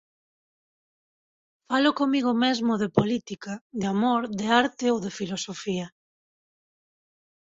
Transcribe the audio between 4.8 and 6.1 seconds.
ou de filosofía.